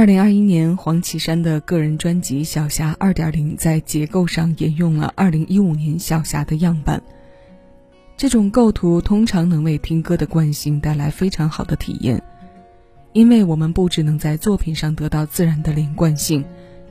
[0.00, 7.02] 二零二一年，黄绮珊的个人专辑《小霞二点零》在结构上沿用了二零一五年小霞的样板。
[8.16, 12.22] 这种构图通常能为听歌的惯性带来非常好的体验，
[13.12, 16.42] 因为我们不只能在作品上得到自然的连贯性，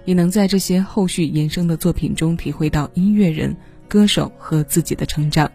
[0.05, 3.57] 也能在这些后续衍生的作品中体会到音乐人、
[3.87, 5.51] 歌手和自己的成长。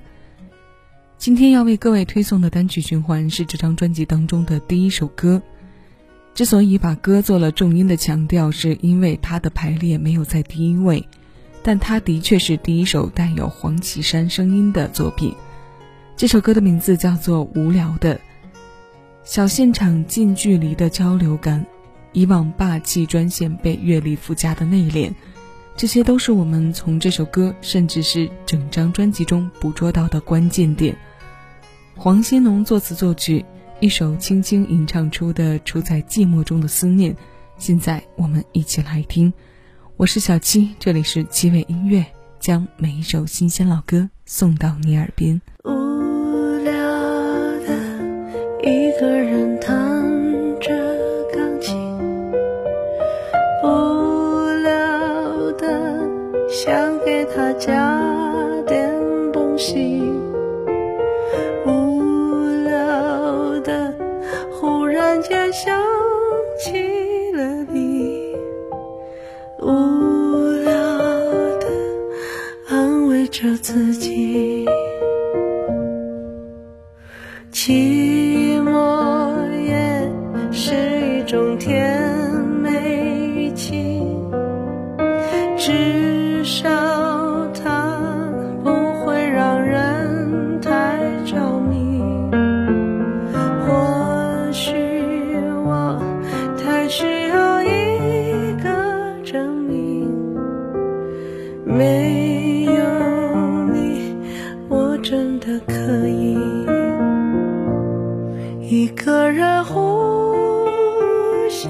[1.18, 5.40] 今天要为各位推送的单曲循环是这张专辑当中的第一首歌。
[6.34, 11.06] 之所以把歌做了重音的强调，是因为它的排列没有在第一位，
[11.62, 15.32] 但它的确是第一首带有黄绮珊声音的作品。
[16.16, 18.20] 这首歌的名字叫做《无聊的
[19.22, 21.64] 小现场》，近距离的交流感，
[22.12, 25.12] 以往霸气专线被阅历附加的内敛，
[25.76, 30.96] 这些都是我们从这首歌，甚至是整张专辑中捕捉到的关键点。
[31.94, 33.44] 黄新农作词作曲。
[33.84, 37.14] 一首轻轻吟唱出的处在寂寞中的思念，
[37.58, 39.30] 现在我们一起来听。
[39.98, 42.02] 我是小七，这里是七味音乐，
[42.40, 45.38] 将每一首新鲜老歌送到你耳边。
[65.28, 65.74] 间想
[66.58, 68.36] 起了你，
[69.58, 70.72] 无聊
[71.58, 71.66] 的
[72.68, 74.66] 安慰着自己，
[77.50, 80.12] 寂寞也
[80.52, 81.98] 是一种甜
[82.62, 82.70] 美
[83.34, 84.02] 语气，
[85.56, 87.03] 至少。
[96.88, 98.68] 需要一个
[99.24, 100.08] 证明
[101.64, 102.72] 没有
[103.72, 104.14] 你，
[104.68, 106.36] 我真的可以。
[108.60, 110.36] 一个人呼
[111.48, 111.68] 吸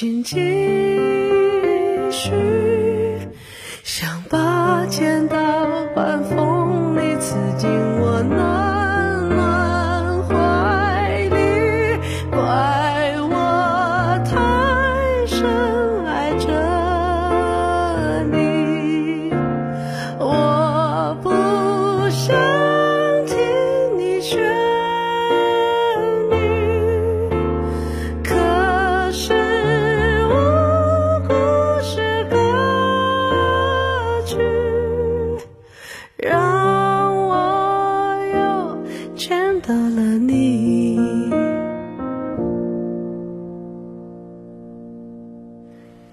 [0.00, 0.36] 请继
[2.12, 2.30] 续，
[3.82, 5.36] 想把剑刀
[5.92, 7.68] 换锋利，刺进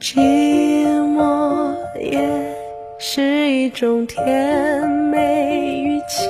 [0.06, 0.20] 寂
[1.16, 2.22] 寞也
[3.00, 6.30] 是一种甜美语气，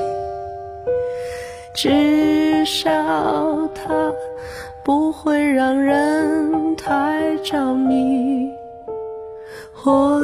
[1.74, 2.90] 至少
[3.75, 4.14] 它
[4.81, 8.50] 不会让人太着迷。
[9.74, 10.22] 或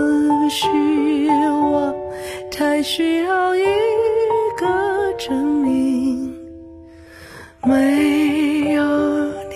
[0.49, 1.93] 许我
[2.49, 3.65] 太需要一
[4.57, 6.33] 个证明。
[7.65, 8.81] 没有
[9.49, 9.55] 你，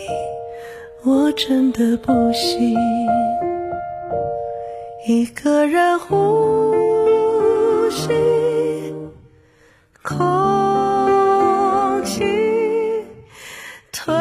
[1.05, 2.75] 我真的不行。
[5.07, 8.09] 一个人呼吸
[10.01, 10.17] 空
[12.03, 12.23] 气，
[13.91, 14.17] 吞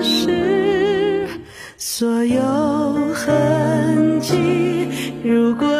[0.00, 1.26] 噬
[1.76, 2.40] 所有
[3.12, 4.88] 痕迹。
[5.24, 5.75] 如果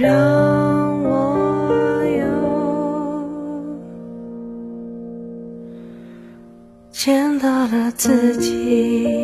[0.00, 2.24] 让我又
[6.90, 9.19] 见到了自己。